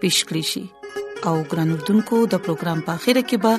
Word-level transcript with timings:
پیښ 0.00 0.16
کړی 0.30 0.44
شي 0.52 0.64
او 1.28 1.32
ګران 1.52 1.70
اردوونکو 1.74 2.16
د 2.32 2.42
پروګرام 2.46 2.78
په 2.88 2.98
اخیره 2.98 3.22
کې 3.28 3.36
به 3.44 3.52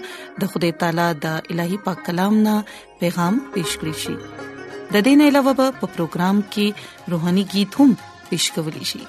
د 0.43 0.52
خدای 0.53 0.71
تعالی 0.83 1.07
د 1.25 1.53
الهي 1.55 1.77
پاک 1.88 1.99
کلام 2.09 2.33
نه 2.47 2.55
پیغام 3.03 3.35
پیښ 3.57 3.69
کړی 3.80 3.95
شي 4.03 4.16
د 4.95 5.05
دین 5.09 5.19
علاوه 5.27 5.53
په 5.80 5.88
پروګرام 5.97 6.38
کې 6.55 6.67
روهاني 7.15 7.45
गीत 7.55 7.71
هم 7.81 7.89
پیښ 8.30 8.43
کولی 8.58 8.85
شي 8.93 9.03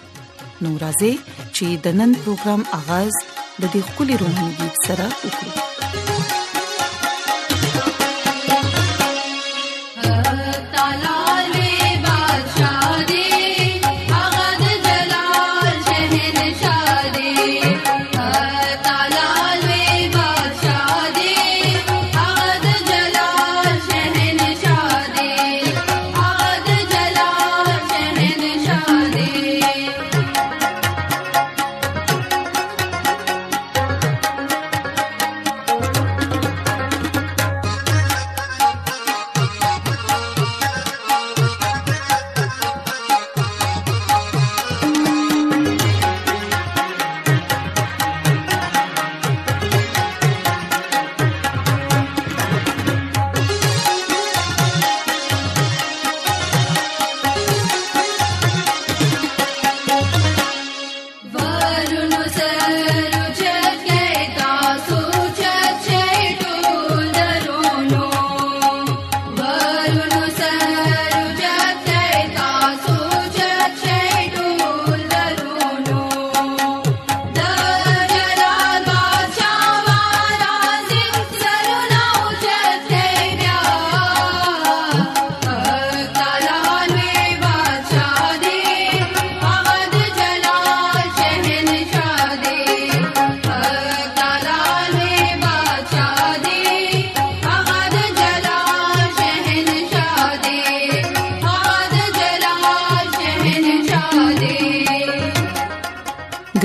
نو 0.63 0.69
راځي 0.85 1.15
چې 1.57 1.67
د 1.89 1.99
نن 2.03 2.11
پروګرام 2.27 2.61
اغاز 2.83 3.13
د 3.61 3.65
دې 3.73 3.83
خولي 3.93 4.15
روهاني 4.27 4.53
गीत 4.61 4.77
سره 4.91 5.05
وکړو 5.25 5.68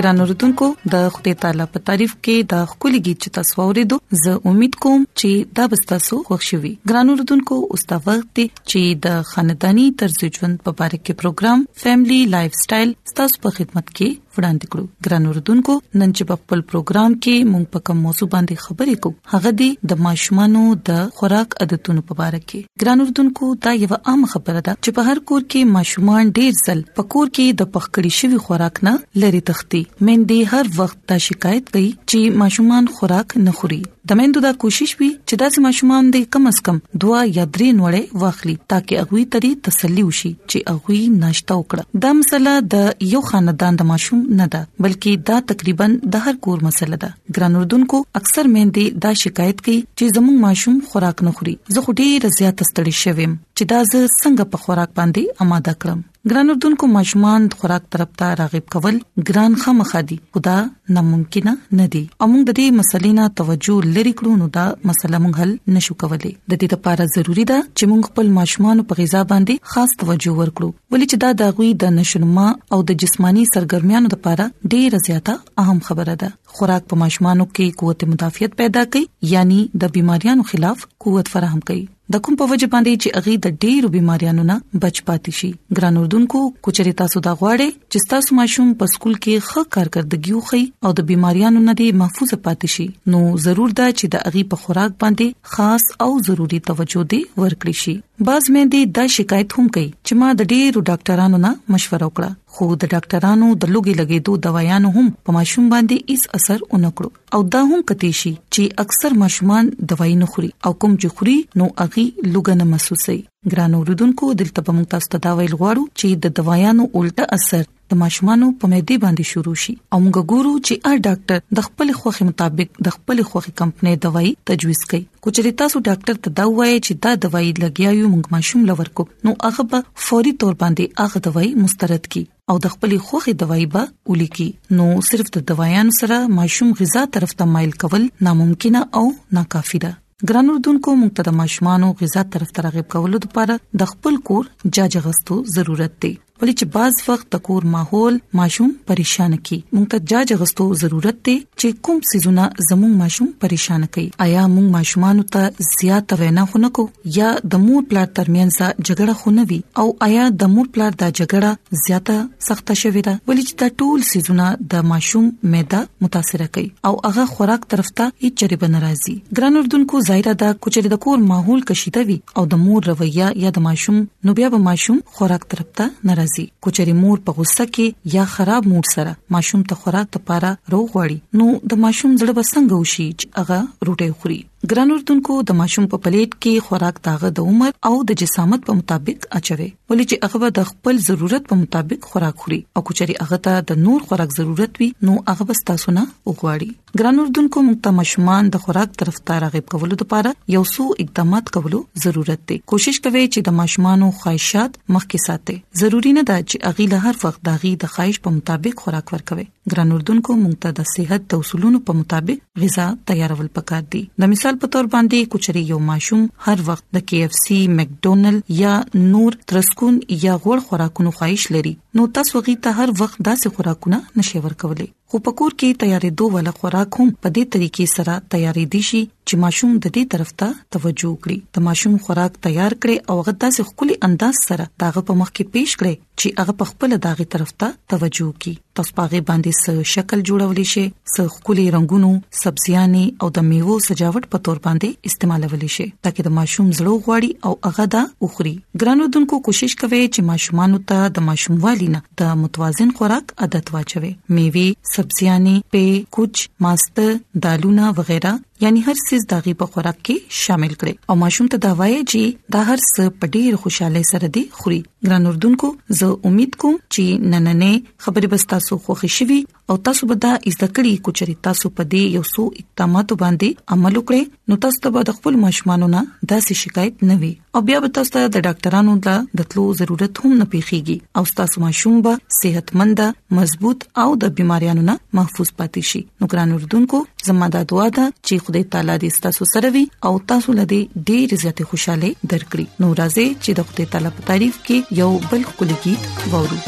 ګران 0.03 0.19
اوردونکو 0.21 0.65
د 0.93 1.03
خپل 1.15 1.33
تعالی 1.41 1.65
په 1.73 1.81
تعریف 1.89 2.13
کې 2.27 2.35
د 2.53 2.63
خولګي 2.71 3.13
چې 3.21 3.33
تاسو 3.35 3.67
ورېدو 3.67 3.97
زه 4.23 4.33
امید 4.51 4.73
کوم 4.85 5.05
چې 5.19 5.29
دا 5.59 5.65
به 5.73 5.79
تاسو 5.91 6.17
خوشحالي 6.29 6.71
ګران 6.89 7.07
اوردونکو 7.13 7.55
اوس 7.77 7.83
دا 7.91 7.97
وخت 8.07 8.25
دی 8.39 8.45
چې 8.69 8.81
د 9.05 9.21
خاندانی 9.31 9.85
طرز 10.01 10.17
ژوند 10.35 10.55
په 10.65 10.71
اړه 10.85 10.97
کې 11.05 11.13
پروګرام 11.21 11.65
فیملی 11.83 12.19
لایف 12.33 12.59
سټایل 12.63 12.91
تاسو 13.21 13.35
په 13.45 13.49
خدمت 13.61 13.85
کې 13.97 14.07
وړاندې 14.37 14.69
کړو 14.73 14.85
ګران 15.07 15.23
اوردونکو 15.29 15.73
نن 16.01 16.13
چې 16.17 16.27
په 16.31 16.39
خپل 16.41 16.59
پروګرام 16.73 17.15
کې 17.23 17.35
مونږ 17.51 17.65
په 17.75 17.79
کوم 17.89 17.97
موضوع 18.07 18.27
باندې 18.35 18.61
خبرې 18.65 18.95
کوو 19.03 19.17
هغه 19.33 19.51
دی 19.61 19.69
د 19.93 20.01
ماشومانو 20.07 20.63
د 20.91 21.01
خوراک 21.21 21.49
عادتونو 21.65 22.01
په 22.09 22.13
اړه 22.27 22.39
کې 22.49 22.85
ګران 22.85 22.97
اوردونکو 23.05 23.51
دا 23.67 23.71
یو 23.83 23.97
عام 24.11 24.21
خبره 24.35 24.59
ده 24.67 24.77
چې 24.83 24.89
په 24.99 25.09
هر 25.09 25.23
کور 25.31 25.41
کې 25.51 25.71
ماشومان 25.79 26.33
ډیر 26.41 26.51
ځل 26.65 26.79
په 26.99 27.09
کور 27.15 27.27
کې 27.35 27.45
د 27.63 27.73
پخکړی 27.77 28.11
شوی 28.21 28.39
خوراک 28.45 28.83
نه 28.89 28.93
لري 29.25 29.41
تختی 29.51 29.83
مندي 30.11 30.39
هر 30.53 30.65
وخت 30.79 30.97
دا 31.13 31.17
شکایت 31.31 31.65
کوي 31.73 31.89
چې 32.09 32.37
ماشومان 32.45 32.93
خوراک 32.99 33.37
نه 33.49 33.59
خوري 33.59 33.81
د 34.11 34.15
مېندو 34.19 34.39
دا 34.43 34.49
کوشش 34.61 34.89
وي 34.99 35.07
چې 35.27 35.35
داسې 35.41 35.61
ماشومان 35.65 36.07
دې 36.13 36.21
کم 36.35 36.47
از 36.49 36.57
کم 36.67 36.79
دوا 37.03 37.19
یا 37.35 37.43
درې 37.57 37.67
نوړې 37.77 38.01
واخلي 38.23 38.55
ترڅو 38.71 38.97
هغه 39.01 39.21
ته 39.35 39.41
د 39.45 39.53
تسلی 39.67 40.03
وشي 40.07 40.31
چې 40.33 40.65
هغه 40.71 40.97
ناشته 41.21 41.57
وکړه 41.61 42.01
دا 42.07 42.11
مسله 42.19 42.55
د 42.75 43.07
یو 43.11 43.21
خاندان 43.29 43.79
د 43.81 43.87
ماشوم 43.93 44.25
نه 44.41 44.49
ده 44.55 44.61
بلکې 44.85 45.25
دا 45.31 45.37
تقریبا 45.53 45.87
د 46.15 46.25
هر 46.29 46.37
کور 46.47 46.67
مسله 46.69 47.01
ده 47.05 47.37
ګران 47.37 47.57
اردوونکو 47.61 48.01
اکثر 48.21 48.51
مېندې 48.53 49.01
دا 49.07 49.13
شکایت 49.25 49.65
کوي 49.67 49.79
چې 49.81 50.19
زموږ 50.19 50.43
ماشوم 50.47 50.79
خوراک 50.91 51.25
نه 51.29 51.35
خوري 51.39 51.55
زه 51.77 51.85
خو 51.85 51.97
ډېر 52.01 52.37
زیات 52.39 52.67
ستړي 52.69 52.99
شوم 53.03 53.37
چې 53.59 53.75
دا 53.75 53.81
زه 53.93 54.03
څنګه 54.07 54.53
په 54.55 54.65
خوراک 54.65 54.97
باندې 55.01 55.47
آماده 55.47 55.73
کړم 55.85 56.09
ګران 56.31 56.49
اردوونکو 56.49 56.87
مجمان 56.87 57.47
خوراک 57.59 57.87
ترپتا 57.91 58.27
راغب 58.39 58.67
کول 58.73 58.97
ګران 59.29 59.55
خمخه 59.63 60.01
دي 60.11 60.15
خدا 60.35 60.53
ناممکنه 60.97 61.53
نه 61.79 61.87
دي 61.95 62.01
اموږ 62.03 62.45
د 62.49 62.53
دې 62.59 62.75
مسلې 62.75 63.09
نه 63.17 63.25
توجه 63.39 63.75
لری 63.97 64.13
کړو 64.21 64.35
نو 64.43 64.47
دا 64.57 64.63
مسله 64.91 65.19
موږ 65.25 65.41
حل 65.41 65.51
نشو 65.77 65.95
کولای 66.03 66.31
د 66.53 66.59
دې 66.61 66.69
لپاره 66.77 67.07
ضروری 67.15 67.43
ده 67.51 67.57
چې 67.65 67.89
موږ 67.91 68.07
خپل 68.11 68.31
ماشومان 68.37 68.81
په 68.91 68.99
غذا 69.01 69.23
باندې 69.31 69.73
خاص 69.73 69.95
توجه 70.03 70.35
ورکړو 70.39 70.69
ولې 70.69 71.11
چې 71.13 71.23
دا 71.25 71.33
د 71.41 71.57
غوي 71.57 71.71
د 71.85 71.91
نشنما 71.97 72.47
او 72.53 72.79
د 72.91 72.99
جسمانی 73.03 73.43
سرګرمیانو 73.53 74.13
لپاره 74.15 74.45
ډېر 74.45 75.07
زیاته 75.09 75.37
اهم 75.65 75.87
خبره 75.89 76.15
ده 76.23 76.31
خوراک 76.57 76.87
په 76.93 77.01
ماشومانو 77.03 77.49
کې 77.51 77.81
قوت 77.83 78.07
مدافعت 78.13 78.55
پیدا 78.63 78.85
کوي 78.95 79.03
یعنی 79.35 79.59
د 79.85 79.93
بيماريانو 79.99 80.47
خلاف 80.53 80.87
قوت 81.07 81.33
فراهم 81.35 81.67
کوي 81.71 81.85
د 82.11 82.19
کوم 82.27 82.35
په 82.39 82.45
وجه 82.51 82.67
باندې 82.71 82.93
چې 83.01 83.11
اغه 83.19 83.33
د 83.43 83.59
ډیرو 83.65 83.89
بيماريانو 83.91 84.43
نه 84.47 84.55
بچ 84.85 84.97
پاتې 85.09 85.31
شي 85.37 85.51
ګران 85.77 85.99
اردوونکو 85.99 86.39
کوچري 86.67 86.91
تاسو 87.01 87.21
دا 87.27 87.33
غواړي 87.43 87.67
چې 87.91 88.09
تاسو 88.13 88.37
ماشوم 88.39 88.73
په 88.81 88.89
سکول 88.93 89.15
کې 89.17 89.45
ښه 89.49 89.63
کارکردګي 89.75 90.33
وخی 90.37 90.63
او 90.89 90.91
د 90.97 91.07
بيماريانو 91.11 91.61
نه 91.67 91.75
دی 91.81 91.87
محفوظ 92.01 92.33
پاتې 92.33 92.73
شي 92.73 92.87
نو 93.13 93.21
ضرور 93.45 93.75
دا 93.81 93.87
چې 93.99 94.13
د 94.15 94.25
اغه 94.31 94.43
په 94.55 94.61
خوراک 94.63 94.97
باندې 95.05 95.53
خاص 95.55 95.87
او 96.07 96.09
ضروری 96.29 96.59
توجه 96.71 97.07
دی 97.15 97.21
ورکړي 97.29 97.81
شي 97.85 97.95
باز 98.21 98.45
مې 98.53 98.63
دې 98.71 98.81
دا 98.97 99.03
شکایت 99.15 99.49
هم 99.59 99.63
کړي 99.73 99.87
چې 100.05 100.13
ما 100.19 100.27
د 100.41 100.47
ډیرو 100.51 100.83
ډاکټرانو 100.89 101.37
نه 101.45 101.51
مشوره 101.75 102.05
وکړه 102.07 102.29
خو 102.57 102.65
د 102.83 102.91
ډاکټرانو 102.93 103.47
د 103.63 103.73
لوګي 103.75 103.93
لګېدو 104.01 104.33
دوايانو 104.45 104.89
هم 104.97 105.05
په 105.25 105.29
ماشوم 105.37 105.65
باندې 105.73 105.95
هیڅ 106.09 106.23
اثر 106.41 106.59
ونکړو 106.73 107.09
او 107.37 107.41
دا 107.57 107.61
هم 107.73 107.81
کتی 107.93 108.11
شي 108.21 108.33
چې 108.53 108.61
اکثر 108.87 109.11
ماشومان 109.25 109.63
دوايي 109.93 110.15
نه 110.21 110.27
خوري 110.35 110.49
او 110.65 110.71
کوم 110.81 110.91
چې 111.01 111.07
خوري 111.19 111.37
نو 111.61 111.65
اغي 111.87 112.05
لوګنه 112.33 112.63
محسوسي 112.75 113.19
ګران 113.51 113.73
اوردونکو 113.77 114.25
دلته 114.39 114.61
به 114.67 114.71
موږ 114.75 114.85
تاسو 114.91 115.07
ته 115.13 115.19
دا 115.25 115.31
ویل 115.37 115.53
غواړو 115.59 115.83
چې 116.01 116.19
د 116.25 116.31
دوايانو 116.39 116.83
الټه 116.99 117.25
اثر 117.37 117.63
د 117.93 117.97
ماشومانو 118.01 118.45
په 118.61 118.67
معده 118.73 118.95
باندې 119.03 119.29
شروع 119.31 119.55
شي 119.63 119.73
او 119.93 119.97
موږ 120.03 120.29
ګورو 120.35 120.51
چې 120.67 120.87
هر 120.91 121.01
ډاکټر 121.07 121.41
د 121.57 121.65
خپل 121.67 121.89
خوخي 121.99 122.27
مطابق 122.29 122.77
د 122.87 122.93
خپل 122.95 123.21
خوخي 123.31 123.51
کمپنۍ 123.61 123.99
دوايي 124.05 124.31
تجویز 124.51 124.83
کوي 124.93 124.99
کچې 124.99 125.57
تاسو 125.63 125.81
ډاکټر 125.89 126.21
ته 126.27 126.35
دا 126.39 126.45
وایي 126.53 126.77
چې 126.77 127.01
دا 127.05 127.13
دوايي 127.27 127.49
لګیایو 127.63 128.11
موږ 128.13 128.31
ماشوم 128.37 128.63
لور 128.71 128.91
کو 128.99 129.07
نو 129.29 129.33
هغه 129.43 129.65
به 129.73 130.03
فوري 130.05 130.33
تور 130.43 130.55
باندې 130.61 131.01
هغه 131.03 131.23
دوايي 131.25 131.49
مسترد 131.65 132.05
کړي 132.05 132.53
او 132.53 132.61
د 132.67 132.73
خپل 132.77 132.93
خوخي 133.09 133.33
دوايي 133.45 133.65
به 133.73 133.89
ولیکي 134.13 134.47
نو 134.79 134.87
صرف 135.11 135.33
د 135.37 135.43
دوايانو 135.53 135.97
سره 136.01 136.21
ماشوم 136.39 136.71
غذا 136.83 137.05
طرف 137.17 137.35
ته 137.43 137.49
مایل 137.57 137.75
کول 137.85 138.07
ناممکنه 138.29 138.83
او 139.01 139.03
ناکافي 139.39 139.81
ده 139.87 139.91
ګران 140.29 140.47
اردوونکو 140.51 140.89
موږ 140.99 141.09
ته 141.17 141.21
د 141.27 141.31
ماشومان 141.39 141.81
غذا 142.01 142.21
طرف 142.33 142.49
ته 142.55 142.63
راغب 142.65 142.85
کولو 142.93 143.19
لپاره 143.25 143.55
د 143.79 143.89
خپل 143.91 144.19
کور 144.29 144.45
جاجغستو 144.77 145.39
ضرورت 145.55 145.97
دی 146.03 146.11
ولې 146.43 146.53
چې 146.59 146.65
بعض 146.71 146.95
وخت 147.09 147.27
د 147.33 147.39
کور 147.47 147.65
ماحول 147.73 148.15
ماشوم 148.37 148.71
پریشان 148.89 149.35
کوي 149.49 149.57
موږ 149.75 149.83
ته 149.91 150.07
جاج 150.11 150.31
غستو 150.39 150.63
ضرورت 150.79 151.19
دی 151.27 151.35
چې 151.61 151.77
کوم 151.87 151.99
سيزونه 152.07 152.47
زموږ 152.69 152.97
ماشوم 153.01 153.29
پریشان 153.43 153.85
کوي 153.97 154.03
آیا 154.25 154.41
موږ 154.55 154.65
ماشومان 154.73 155.21
ته 155.35 155.53
زیات 155.67 156.15
وینا 156.21 156.43
خونه 156.53 156.69
کو 156.79 156.85
یا 157.17 157.29
د 157.53 157.63
مور 157.67 157.85
پلار 157.93 158.09
ترمنځ 158.19 158.87
جګړه 158.87 159.15
خونه 159.21 159.45
وي 159.51 159.59
او 159.83 159.85
آیا 160.07 160.25
د 160.41 160.51
مور 160.57 160.67
پلار 160.79 160.97
دا 161.05 161.09
جګړه 161.21 161.85
زیاته 161.85 162.17
سخته 162.49 162.77
شوې 162.81 163.05
ده 163.09 163.15
ولې 163.31 163.47
چې 163.47 163.63
دا 163.63 163.71
ټول 163.83 164.05
سيزونه 164.11 164.49
د 164.75 164.85
ماشوم 164.91 165.31
معده 165.55 165.81
متاثر 166.07 166.45
کوي 166.59 166.65
او 166.91 166.93
هغه 167.07 167.25
خوراک 167.35 167.69
طرف 167.75 167.93
ته 168.01 168.09
هیڅ 168.25 168.35
چره 168.43 168.61
بنرازي 168.65 169.15
ګران 169.39 169.61
اردوونکو 169.63 170.03
ظاهره 170.11 170.35
دا 170.43 170.51
کوچې 170.59 170.95
د 170.97 171.01
کور 171.07 171.23
ماحول 171.31 171.65
کشیده 171.71 172.05
وي 172.13 172.21
او 172.37 172.45
د 172.57 172.63
مور 172.67 172.91
رویه 172.93 173.31
یا 173.47 173.55
د 173.61 173.65
ماشوم 173.71 174.03
نو 174.27 174.39
بیا 174.43 174.53
به 174.57 174.63
ماشوم 174.69 175.01
خوراک 175.17 175.49
طرف 175.55 175.73
ته 175.81 175.91
ناراضي 176.13 176.31
راځي 176.33 176.45
کوچري 176.63 176.93
مور 177.01 177.17
په 177.27 177.31
غوسه 177.39 177.63
کې 177.73 177.85
یا 178.15 178.23
خراب 178.35 178.63
موډ 178.71 178.85
سره 178.95 179.11
ماشوم 179.35 179.61
ته 179.71 179.81
خوراک 179.83 180.07
ته 180.17 180.25
پاره 180.31 180.51
روغ 180.75 180.87
وړي 180.97 181.19
نو 181.41 181.47
د 181.73 181.81
ماشوم 181.85 182.11
زړه 182.21 182.33
بسنګ 182.39 182.67
وشي 182.79 183.07
چې 183.19 183.25
هغه 183.39 183.57
روټي 183.89 184.09
خوري 184.19 184.41
ګران 184.71 184.91
اردوونکو 184.91 185.33
د 185.49 185.55
ماشوم 185.59 185.87
په 185.93 185.97
پلیټ 186.03 186.35
کې 186.43 186.65
خوراک 186.65 186.99
تاغه 187.05 187.29
د 187.37 187.47
عمر 187.53 187.71
او 187.87 187.95
د 188.11 188.19
جسامت 188.19 188.61
په 188.67 188.75
مطابق 188.81 189.25
اچوي 189.39 189.65
ولې 189.91 190.11
چې 190.11 190.29
هغه 190.35 190.49
د 190.59 190.67
خپل 190.69 191.01
ضرورت 191.07 191.49
په 191.49 191.57
مطابق 191.63 192.05
خوراک 192.11 192.37
خوري 192.45 192.59
او 192.79 192.83
کچري 192.89 193.17
هغه 193.21 193.39
ته 193.47 193.65
د 193.71 193.81
نور 193.87 194.05
خوراک 194.11 194.35
ضرورت 194.37 194.79
وي 194.83 194.87
نو 195.09 195.15
هغه 195.31 195.47
بس 195.49 195.61
تاسو 195.71 195.93
نه 195.97 196.03
وګواړي 196.29 197.01
ګران 197.01 197.19
اردوونکو 197.23 197.63
موږ 197.65 197.83
ته 197.87 197.95
ماشومان 197.97 198.51
د 198.55 198.63
خوراک 198.67 198.93
طرفدار 199.01 199.47
غیب 199.57 199.67
کولو 199.73 199.97
لپاره 200.05 200.31
یو 200.55 200.63
څو 200.71 200.87
اقدامات 201.05 201.51
کولو 201.57 201.81
ضرورت 202.05 202.47
دی 202.53 202.57
کوشش 202.75 203.01
کوي 203.07 203.25
چې 203.27 203.49
د 203.49 203.57
ماشومانو 203.59 204.09
خواهشات 204.21 204.79
مخکې 204.95 205.27
ساتي 205.27 205.57
ضروری 205.83 206.15
نه 206.19 206.25
ده 206.31 206.39
چې 206.39 206.73
اغي 206.73 206.87
له 206.95 207.05
هر 207.09 207.21
وخت 207.25 207.43
داغي 207.51 207.73
د 207.85 207.93
خواهش 207.97 208.21
په 208.27 208.35
مطابق 208.39 208.85
خوراک 208.87 209.15
ورکوي 209.17 209.47
ګران 209.75 209.93
اردوونکو 209.99 210.39
موږ 210.39 210.65
ته 210.65 210.77
د 210.81 210.89
صحت 210.95 211.29
د 211.35 211.45
اصولونو 211.45 211.85
په 211.91 211.99
مطابق 212.01 212.65
غذا 212.65 212.89
تیارول 213.13 213.53
پکار 213.61 213.85
دي 213.97 214.03
د 214.25 214.33
مثال 214.37 214.52
مثال 214.53 214.63
په 214.63 214.71
تور 214.73 214.85
باندې 214.93 215.29
کوچري 215.33 215.61
یو 215.71 215.77
ماشوم 215.89 216.21
هر 216.47 216.57
وخت 216.67 216.83
د 216.95 217.03
KFC 217.11 217.27
اف 217.27 217.33
سي 217.43 217.57
مکډونل 217.77 218.37
یا 218.63 218.73
نور 219.11 219.31
ترسکون 219.51 219.93
یا 220.25 220.33
غوړ 220.43 220.57
خوراکونو 220.67 221.11
خواهش 221.17 221.43
لري 221.55 221.73
نو 221.99 222.07
تاسو 222.17 222.43
غي 222.47 222.55
ته 222.67 222.81
هر 222.81 222.89
وخت 223.01 223.17
داسې 223.29 223.47
خوراکونه 223.55 223.99
نشي 224.21 224.37
ورکولای 224.45 224.87
خو 225.13 225.17
پکور 225.25 225.51
کې 225.57 225.73
تیارې 225.81 226.09
دوه 226.19 226.37
ول 226.37 226.47
خوراک 226.61 226.95
هم 226.99 227.09
په 227.25 227.31
دې 227.33 227.43
طریقې 227.55 227.85
سره 227.97 228.13
تیارې 228.35 228.69
دي 228.75 228.79
شي 228.87 229.01
چې 229.29 229.39
ماشوم 229.41 229.73
د 229.83 229.91
دې 229.95 230.01
طرف 230.13 230.31
ته 230.41 230.55
توجه 230.77 231.09
کړي 231.25 231.57
د 231.57 231.65
ماشوم 231.67 231.93
خوراک 232.05 232.39
تیار 232.45 232.73
کړي 232.85 233.09
او 233.11 233.17
هغه 233.19 233.33
داسې 233.43 233.67
خولي 233.69 233.95
انداز 234.07 234.39
سره 234.47 234.65
داغه 234.83 235.03
په 235.09 235.15
مخ 235.19 235.29
کې 235.35 235.53
پیښ 235.55 235.77
کړي 235.81 236.19
چې 236.21 236.39
هغه 236.43 236.55
په 236.61 236.69
خپل 236.71 236.95
داغه 237.05 237.25
طرف 237.35 237.51
ته 237.61 237.69
توجه 237.95 238.29
کړي 238.29 238.65
تاسو 238.79 238.95
پاغه 239.01 239.21
باندې 239.29 239.91
شکل 239.93 240.23
جوړول 240.31 240.71
شي 240.73 240.83
س 241.17 241.27
خولي 241.35 241.65
رنگونو 241.77 242.09
سبزياني 242.41 243.05
او 243.25 243.29
د 243.37 243.47
میوو 243.51 243.77
سجاوټ 243.89 244.27
په 244.33 244.43
تور 244.49 244.61
باندې 244.65 245.11
استعمالول 245.11 245.65
شي 245.77 245.87
ترڅو 246.07 246.27
د 246.29 246.35
ماشوم 246.41 246.73
زړه 246.79 247.07
غواړي 247.07 247.47
او 247.49 247.53
هغه 247.69 247.87
دا 247.97 248.03
اخري 248.29 248.53
ګرانو 248.81 249.09
دونکو 249.19 249.41
کوشش 249.51 249.77
کوي 249.85 250.01
چې 250.01 250.27
ماشومان 250.33 250.75
ته 250.93 251.15
د 251.21 251.27
ماشوموالي 251.31 251.91
نه 251.99 252.03
د 252.23 252.35
متوازن 252.43 252.95
خوراک 253.01 253.37
عادت 253.47 253.73
واچوي 253.77 254.13
میوه 254.39 254.99
सब्जियां 255.03 255.37
पे 255.75 255.79
कुछ 256.17 256.49
मास्टर 256.65 257.09
दालूना 257.45 257.89
वगैरह 257.97 258.39
یعنی 258.63 258.81
هر 258.87 258.95
څه 259.07 259.17
دغه 259.31 259.53
په 259.61 259.65
خوراک 259.71 259.97
کې 259.97 260.35
شامل 260.41 260.73
کړي 260.73 261.11
او 261.11 261.15
ماشوم 261.23 261.47
ته 261.53 261.57
دا 261.65 261.71
وایي 261.79 261.97
چې 262.11 262.51
دا 262.55 262.59
هر 262.69 262.77
څه 262.91 263.15
په 263.23 263.31
ډیر 263.37 263.57
خوشاله 263.63 264.03
سره 264.09 264.29
دی 264.37 264.43
خوري 264.59 264.77
ګران 265.07 265.25
اردوونکو 265.31 265.71
زه 266.01 266.11
امید 266.29 266.55
کوم 266.63 266.77
چې 266.77 267.33
نننې 267.33 268.05
خبرې 268.05 268.31
بس 268.33 268.45
تاسو 268.53 268.77
خوښ 268.85 269.13
شي 269.17 269.39
او 269.73 269.77
تاسو 269.87 270.07
به 270.11 270.17
دا 270.27 270.31
از 270.51 270.57
دکړی 270.61 271.03
کوچري 271.07 271.35
تاسو 271.47 271.71
په 271.79 271.87
دې 271.93 272.19
یو 272.19 272.23
څو 272.35 272.47
اقدامات 272.63 273.11
باندې 273.25 273.75
عمل 273.75 273.97
وکړئ 273.99 274.39
نو 274.51 274.59
تاسو 274.67 274.83
ته 274.87 275.03
د 275.11 275.17
خپل 275.19 275.39
ماشومانو 275.45 275.91
نه 275.97 276.03
داسې 276.07 276.61
شکایت 276.63 277.05
نه 277.11 277.19
وي 277.23 277.33
او 277.57 277.61
بیا 277.71 277.81
به 277.85 277.93
تاسو 277.99 278.15
ته 278.15 278.23
د 278.37 278.47
ډاکټرانو 278.47 278.95
ته 279.07 279.41
د 279.41 279.49
تلو 279.53 279.65
ضرورت 279.81 280.23
هم 280.23 280.33
نه 280.43 280.49
پیخيږي 280.55 281.21
او 281.21 281.37
تاسو 281.41 281.65
ماشوم 281.65 281.99
به 282.07 282.23
صحتمند 282.39 283.03
مضبوط 283.41 283.85
او 284.05 284.09
د 284.25 284.35
بيماريانو 284.41 284.87
نه 284.91 284.97
محفوظ 285.21 285.53
پاتې 285.61 285.93
شي 285.93 286.03
نو 286.23 286.31
ګران 286.35 286.57
اردوونکو 286.59 287.03
زموږ 287.29 287.55
د 287.57 287.69
دعا 287.73 287.87
ده 287.99 288.09
چې 288.09 288.52
خدای 288.53 288.69
تعالی 288.73 288.95
دې 289.01 289.09
تاسو 289.25 289.43
سره 289.53 289.69
وي 289.75 289.83
او 290.07 290.11
تاسو 290.31 290.49
له 290.57 290.63
دې 290.71 290.81
ډېر 291.09 291.27
زیاتې 291.43 291.63
خوشاله 291.69 292.09
درکړي 292.33 292.65
نو 292.81 292.87
راځي 292.99 293.27
چې 293.43 293.51
د 293.59 293.61
خدای 293.69 293.85
تعالی 293.93 294.09
په 294.17 294.21
تعریف 294.29 294.55
کې 294.67 294.77
یو 294.99 295.11
بل 295.31 295.41
کلیګیت 295.61 296.03
وورو 296.33 296.59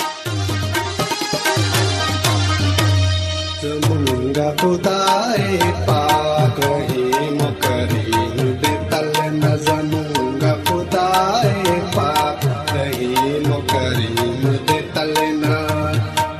زمونږه 3.65 4.47
خدای 4.61 5.45
پاک 5.89 6.55
رحیم 6.69 7.39
کریم 7.65 8.37
دې 8.61 8.75
تل 8.93 9.07
نه 9.41 9.53
زمونږه 9.65 10.51
خدای 10.69 11.51
پاک 11.97 12.39
رحیم 12.79 13.47
کریم 13.73 14.41
دې 14.67 14.79
تل 14.97 15.13
نه 15.43 15.57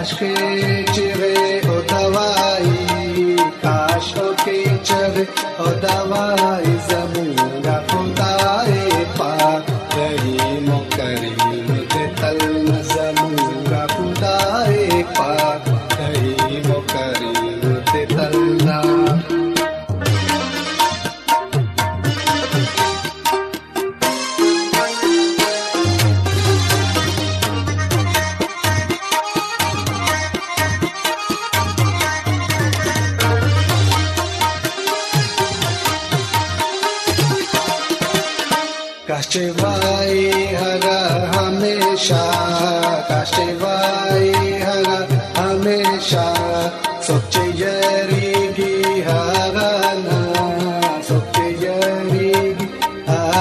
کاش 0.07 0.19
کې 0.19 0.29
چغې 0.87 1.37
او 1.69 1.77
دوایي 1.89 2.77
کاش 3.63 4.05
او 4.21 4.29
کې 4.43 4.59
چغې 4.87 5.23
او 5.59 5.67
دوایي 5.83 6.73
زمونږ 6.87 7.86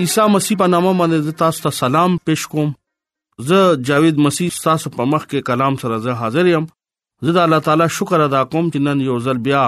عیسی 0.00 0.20
مسیح 0.34 0.56
په 0.60 0.66
نامه 0.72 0.90
باندې 0.98 1.34
تاسو 1.40 1.62
ته 1.64 1.76
سلام 1.78 2.12
پېښ 2.28 2.52
کوم 2.52 2.68
زه 3.48 3.58
جاوید 3.88 4.20
مسیح 4.26 4.54
تاسو 4.66 4.90
په 4.94 5.04
مخ 5.14 5.26
کې 5.32 5.46
کلام 5.48 5.74
سره 5.82 5.98
زه 6.06 6.14
حاضر 6.20 6.48
یم 6.50 6.68
زه 7.26 7.34
د 7.38 7.40
الله 7.42 7.64
تعالی 7.66 7.88
شکر 7.96 8.24
ادا 8.28 8.40
کوم 8.54 8.70
چې 8.74 8.86
نن 8.86 9.02
یو 9.08 9.18
ځل 9.26 9.42
بیا 9.50 9.64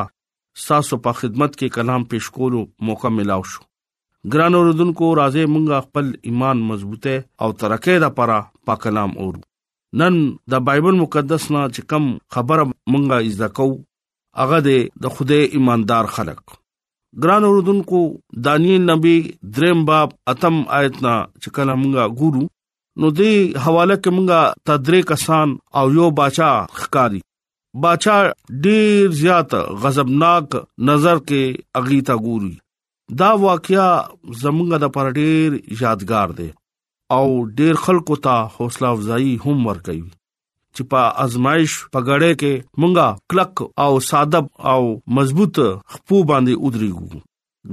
تاسو 0.69 0.99
په 1.09 1.19
خدمت 1.21 1.53
کې 1.59 1.77
کلام 1.77 2.07
پېښ 2.15 2.39
کولو 2.39 2.63
موقع 2.91 3.13
ملو 3.19 3.39
شو 3.53 3.67
ګران 4.37 4.59
اوردونکو 4.63 5.13
راځي 5.21 5.45
مونږ 5.57 5.87
خپل 5.91 6.09
ایمان 6.33 6.65
مضبوطه 6.73 7.15
او 7.47 7.53
ترقه 7.67 8.01
ده 8.09 8.13
پره 8.23 8.41
په 8.71 8.83
کلام 8.89 9.17
اورو 9.27 9.45
نن 10.05 10.21
د 10.57 10.67
بایبل 10.73 11.01
مقدس 11.05 11.51
نه 11.57 11.67
چې 11.77 11.95
کم 11.95 12.11
خبره 12.39 12.69
مونږه 12.73 13.39
زده 13.39 13.55
کوو 13.63 13.81
هغه 14.45 14.65
د 14.73 15.17
خوده 15.19 15.55
ایماندار 15.61 16.15
خلک 16.19 16.61
ګران 17.23 17.45
اوردونکو 17.45 17.99
دانیل 18.45 18.81
نبی 18.91 19.17
دریم 19.57 19.85
باب 19.89 20.09
اتم 20.33 20.57
آیت 20.79 20.97
نا 21.05 21.13
چې 21.43 21.49
کله 21.57 21.75
مونږه 21.83 22.15
ګورو 22.21 22.41
نو 23.01 23.07
دې 23.19 23.61
حواله 23.65 23.97
کې 24.01 24.15
مونږه 24.17 24.41
تدریک 24.71 25.13
آسان 25.17 25.49
او 25.79 25.85
یو 25.97 26.09
باچا 26.21 26.49
خکاری 26.81 27.21
باچا 27.85 28.17
ډیر 28.65 29.07
زیات 29.21 29.55
غضبناک 29.83 30.59
نظر 30.91 31.23
کې 31.29 31.43
اغیتا 31.83 32.17
ګوري 32.27 32.53
دا 33.23 33.31
واقعیا 33.47 33.89
زمونږه 34.43 34.83
د 34.87 34.93
پر 34.99 35.13
ډیر 35.21 35.49
یادگار 35.83 36.37
دی 36.41 36.49
او 37.19 37.25
ډیر 37.61 37.75
خلکو 37.87 38.17
ته 38.29 38.37
حوصله 38.59 38.93
افزایی 38.97 39.33
هم 39.47 39.67
ور 39.71 39.81
کوي 39.91 40.09
چې 40.77 40.83
په 40.93 41.03
ازمایش 41.25 41.73
په 41.93 41.99
غړې 42.09 42.33
کې 42.41 42.53
مونږه 42.81 43.07
کلک 43.31 43.55
او 43.85 43.93
ساده 44.09 44.41
او 44.73 44.83
مضبوط 45.19 45.57
خپو 45.95 46.19
باندې 46.31 46.61
ودرېګو 46.65 47.23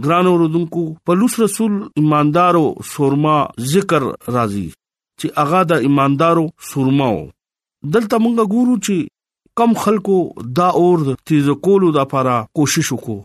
ګران 0.03 0.25
اوردونکو 0.31 0.81
پلوص 1.07 1.33
رسول 1.43 1.73
ایماندارو 2.01 2.65
سورما 2.91 3.37
ذکر 3.71 4.03
راځي 4.07 4.65
چې 4.75 5.33
اغا 5.45 5.63
د 5.71 5.87
ایماندارو 5.87 6.45
سورماو 6.71 7.21
دلته 7.95 8.21
مونږه 8.25 8.53
ګورو 8.55 8.77
چې 8.85 8.97
کم 9.59 9.73
خلکو 9.85 10.17
دا 10.61 10.67
اور 10.83 11.03
تیز 11.29 11.49
کولو 11.67 11.91
د 11.97 12.01
لپاره 12.01 12.37
کوشش 12.59 12.93
وکړو 12.93 13.19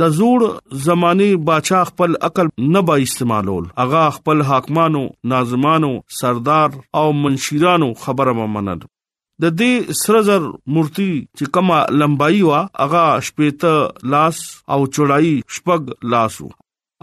د 0.00 0.12
زوړ 0.18 0.44
زماني 0.84 1.28
بادشاہ 1.50 1.84
خپل 1.90 2.14
عقل 2.28 2.50
نه 2.74 2.82
با 2.90 2.96
استعمالول 3.06 3.66
اغا 3.84 4.04
خپل 4.18 4.42
حاکمانو 4.50 5.02
ناظمانو 5.32 5.90
سردار 6.20 6.78
او 7.02 7.04
منشیرانو 7.20 7.92
خبره 8.04 8.34
ومنل 8.40 8.80
د 9.44 9.54
دې 9.60 10.00
سرزر 10.00 10.48
مورتي 10.78 11.08
چې 11.20 11.52
کما 11.58 11.80
لمبایي 12.00 12.42
وا 12.50 12.62
اغا 12.86 13.04
شپېته 13.28 14.10
لاس 14.16 14.42
او 14.76 14.80
چوڑای 14.86 15.36
شپګ 15.58 16.08
لاسو 16.16 16.48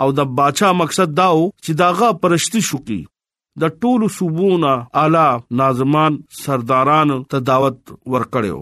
او 0.03 0.11
د 0.21 0.35
بادشاہ 0.41 0.75
مقصد 0.81 1.15
داو 1.21 1.39
چې 1.45 1.81
داغه 1.85 2.19
پرشتي 2.25 2.63
شو 2.71 2.81
کی 2.89 2.99
د 3.61 3.67
ټولو 3.81 4.05
صوبونو 4.17 4.73
اعلی 5.03 5.27
ناظمان 5.61 6.13
سرداران 6.43 7.09
ته 7.33 7.37
دعوت 7.51 7.77
ورکړیو 8.13 8.59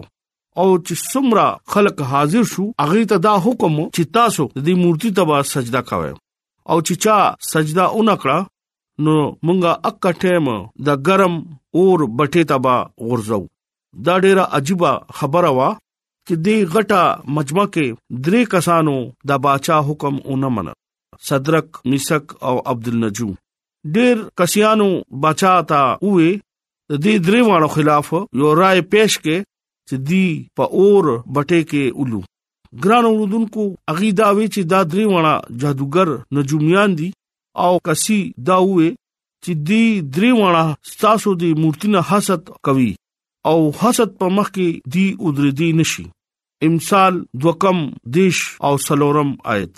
او 0.60 0.66
چې 0.86 0.94
څومره 1.10 1.44
خلک 1.74 2.00
حاضر 2.12 2.44
شو 2.52 2.64
هغه 2.84 3.04
ته 3.12 3.16
دا 3.26 3.34
حکم 3.46 3.74
چې 3.94 4.04
تاسو 4.18 4.46
د 4.68 4.78
مورتي 4.84 5.10
ته 5.18 5.40
سجدا 5.54 5.82
کوئ 5.90 6.12
او 6.70 6.78
چې 6.86 6.94
چا 7.04 7.18
سجدا 7.52 7.84
اونکړه 7.98 8.38
نو 9.06 9.14
مونږه 9.48 9.92
اکټم 9.92 10.48
د 10.86 10.88
ګرم 11.10 11.34
اور 11.80 12.06
بټه 12.20 12.48
تبا 12.52 12.76
غورځو 13.08 13.40
دا 14.08 14.16
ډیره 14.24 14.44
عجیب 14.58 14.82
خبره 15.18 15.52
وا 15.58 15.68
چې 16.28 16.34
دې 16.46 16.72
غټه 16.74 17.34
مجمع 17.36 17.66
کې 17.74 18.20
درې 18.24 18.50
کسانو 18.54 18.94
د 19.32 19.40
باچا 19.44 19.76
حکم 19.90 20.16
اونمنه 20.32 20.72
صدرک 21.28 21.68
میسک 21.92 22.34
او 22.48 22.54
عبد 22.72 22.88
النجوم 22.92 23.34
ډېر 23.94 24.16
کسيانو 24.36 24.88
بچا 25.22 25.54
تا 25.68 25.80
وې 26.02 26.28
د 26.90 26.94
دې 27.04 27.14
دروانو 27.26 27.68
خلاف 27.74 28.06
یو 28.40 28.48
رائے 28.60 28.80
پېښ 28.92 29.10
کې 29.24 29.36
چې 29.88 29.96
دی 30.08 30.26
په 30.56 30.64
اور 30.78 31.04
بټه 31.34 31.60
کې 31.70 31.84
اولو 31.98 32.20
ګران 32.84 33.04
اوردونکو 33.08 33.62
اغي 33.92 34.10
دا 34.20 34.28
وی 34.36 34.46
چې 34.54 34.62
دا 34.72 34.80
دروانه 34.92 35.32
جادوګر 35.60 36.08
نجوميان 36.34 36.90
دي 36.98 37.08
او 37.64 37.72
کسي 37.86 38.20
دا 38.48 38.56
وې 38.64 38.88
چې 39.44 39.52
دی 39.68 39.82
دروانه 40.14 40.64
ستاسو 40.92 41.34
دي 41.42 41.50
مورتینه 41.62 42.00
حسد 42.10 42.42
کوي 42.66 42.90
او 43.50 43.58
حسد 43.80 44.10
په 44.20 44.26
مخ 44.36 44.50
کې 44.56 44.68
دی 44.94 45.06
ودر 45.24 45.50
دي 45.60 45.72
نشي 45.80 46.04
امثال 46.68 47.24
دوکم 47.42 47.78
دیش 48.16 48.36
او 48.66 48.76
سلورم 48.84 49.34
آیت 49.54 49.74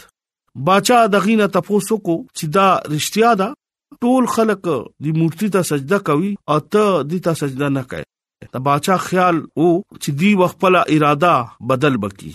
باچا 0.67 0.99
دغینه 1.15 1.47
تاسو 1.57 1.97
کو 2.05 2.15
چې 2.37 2.47
دا 2.55 2.69
رښتیا 2.93 3.31
ده 3.41 3.55
ټول 4.03 4.25
خلک 4.35 4.67
د 5.03 5.07
مورتي 5.19 5.49
ته 5.57 5.61
سجده 5.71 5.99
کوي 6.09 6.31
او 6.55 6.59
ته 6.75 6.85
د 7.11 7.23
ته 7.29 7.33
سجده 7.41 7.69
نه 7.79 7.83
کوي 7.95 8.05
دا 8.55 8.59
باچا 8.67 8.97
خیال 9.07 9.37
او 9.59 9.69
چې 10.03 10.11
دی 10.21 10.31
خپل 10.53 10.75
اراده 10.95 11.37
بدل 11.73 11.95
بکی 12.05 12.31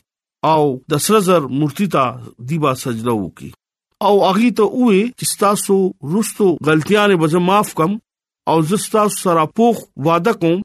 او 0.51 0.62
د 0.95 1.03
سرزر 1.05 1.41
مورتي 1.62 1.88
ته 1.95 2.03
دیبا 2.50 2.74
سجده 2.83 3.13
وکي 3.21 3.50
او 4.07 4.13
اغه 4.31 4.50
ته 4.59 4.67
وې 4.71 5.15
چې 5.19 5.39
تاسو 5.45 5.77
رستو 6.15 6.50
غلطیانه 6.69 7.19
به 7.24 7.43
معاف 7.47 7.74
کم 7.79 7.95
او 8.53 8.57
زستا 8.71 9.07
سره 9.17 9.45
پوخ 9.59 9.81
وعده 10.07 10.33
کوم 10.43 10.59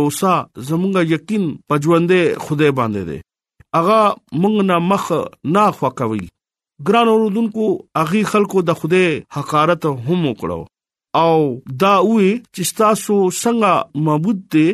زمونګه 0.68 1.02
یقین 1.14 1.44
پجوندې 1.68 2.22
خدای 2.44 2.70
باندې 2.78 3.02
دې 3.08 3.18
اغه 3.78 4.00
مونږ 4.40 4.56
نه 4.68 4.76
مخ 4.92 5.04
نه 5.56 5.64
خوکوي 5.80 6.24
ګران 6.86 7.08
اوردونکو 7.12 7.66
اغي 8.02 8.22
خلکو 8.30 8.58
د 8.68 8.78
خوده 8.78 9.04
حقارت 9.36 9.82
هم 10.06 10.20
وکړو 10.28 10.60
او 11.24 11.34
دا 11.82 11.92
وی 12.10 12.30
چې 12.54 12.62
تاسو 12.78 13.16
څنګه 13.42 13.72
معبود 14.08 14.38
دي 14.54 14.66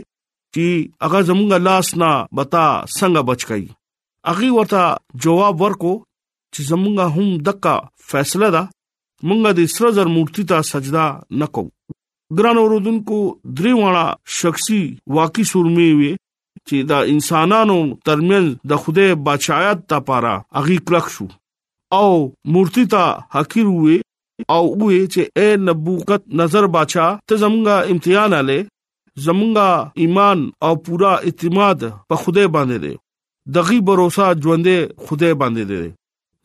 چې 0.54 0.66
اغه 1.08 1.18
زمونږه 1.30 1.58
لاس 1.68 1.88
نه 2.02 2.10
بتا 2.40 2.64
څنګه 2.98 3.22
بچکای 3.32 3.62
اغي 4.32 4.50
ورته 4.56 4.82
جواب 5.24 5.54
ورکو 5.64 5.92
چې 6.54 6.60
زمونږه 6.70 7.06
هم 7.14 7.28
دقه 7.48 7.76
فیصله 8.12 8.48
ده 8.56 8.62
مونږه 9.28 9.50
د 9.58 9.66
سرزر 9.76 10.06
مورتی 10.16 10.42
ته 10.50 10.58
سجدا 10.70 11.06
نکو 11.40 11.64
ګران 12.38 12.56
اوردونکو 12.62 13.18
دریواړه 13.58 14.06
شخصي 14.38 14.80
واقعي 15.16 15.44
سرمه 15.52 15.88
وي 15.98 16.10
چې 16.68 16.86
دا 16.92 16.98
انسانانو 17.14 17.76
ترمن 18.08 18.46
د 18.72 18.82
خوده 18.84 19.06
بچایت 19.26 19.78
ته 19.94 19.98
پاره 20.10 20.32
اغي 20.62 20.76
کلک 20.90 21.06
شو 21.16 21.26
او 21.98 22.10
مورتی 22.56 22.84
ته 22.94 23.10
حقیر 23.38 23.66
وي 23.74 23.98
او 24.54 24.62
وې 24.70 25.12
چې 25.12 25.22
اے 25.42 25.46
نبوکت 25.68 26.22
نظر 26.44 26.66
بچا 26.78 27.08
ته 27.28 27.42
زمونږه 27.44 27.96
امتحان 27.96 28.34
आले 28.40 28.58
زمونږه 29.24 29.70
ایمان 30.04 30.46
او 30.68 30.72
پورا 30.88 31.14
اعتماد 31.30 31.80
په 32.12 32.22
خوده 32.26 32.44
باندې 32.56 32.78
دی 32.84 32.94
دغي 33.58 33.80
باور 33.88 34.00
ژوندې 34.42 34.76
خوده 35.08 35.34
باندې 35.44 35.72
دی 35.72 35.90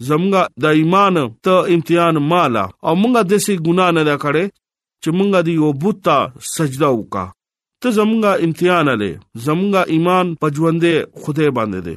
زمونږ 0.10 0.34
د 0.64 0.66
ایمان 0.80 1.16
ته 1.46 1.56
امتحان 1.76 2.16
مالا 2.32 2.64
او 2.88 2.94
مونږ 3.02 3.14
د 3.32 3.34
سې 3.46 3.54
ګنا 3.66 3.88
نه 3.98 4.04
دا 4.10 4.16
کړې 4.24 4.46
چې 5.02 5.10
مونږ 5.18 5.30
دی 5.48 5.54
یو 5.60 5.70
بوتا 5.82 6.18
سجدا 6.56 6.90
وکا 6.96 7.26
ته 7.82 7.88
زمونږ 8.00 8.24
امتحان 8.46 8.88
لې 9.02 9.12
زمونږ 9.46 9.76
ایمان 9.94 10.26
پجوندې 10.42 10.94
خوده 11.22 11.48
باندې 11.58 11.80
دې 11.88 11.96